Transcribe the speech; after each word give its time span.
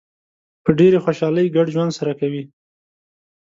په 0.63 0.69
ډېرې 0.79 0.99
خوشحالۍ 1.05 1.45
ګډ 1.55 1.67
ژوند 1.73 1.91
سره 1.99 2.13
کوي. 2.19 2.43